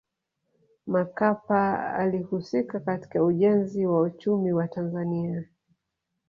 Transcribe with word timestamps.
makapa 0.87 1.93
alihusika 1.93 2.79
katika 2.79 3.23
ujenzi 3.23 3.85
wa 3.85 4.01
uchumi 4.01 4.53
wa 4.53 4.67
tanzania 4.67 5.43